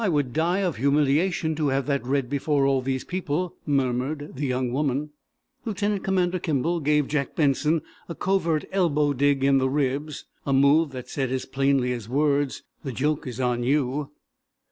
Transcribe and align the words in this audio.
"I 0.03 0.09
would 0.09 0.33
die 0.33 0.61
of 0.61 0.77
humiliation, 0.77 1.53
to 1.53 1.67
have 1.67 1.85
that 1.85 2.03
read 2.03 2.27
before 2.27 2.65
all 2.65 2.81
these 2.81 3.03
people," 3.03 3.53
murmured 3.67 4.31
the 4.35 4.47
young 4.47 4.71
woman. 4.73 5.11
Lieutenant 5.63 6.03
Commander 6.03 6.39
Kimball 6.39 6.79
gave 6.79 7.07
Jack 7.07 7.35
Benson 7.35 7.83
a 8.09 8.15
covert 8.15 8.65
elbow 8.71 9.13
dig 9.13 9.43
in 9.43 9.59
the 9.59 9.69
ribs, 9.69 10.25
a 10.43 10.53
move 10.53 10.95
said, 11.05 11.31
as 11.31 11.45
plainly 11.45 11.93
as 11.93 12.09
words: 12.09 12.63
"The 12.83 12.91
joke 12.91 13.27
is 13.27 13.39
on 13.39 13.61
you." 13.63 14.09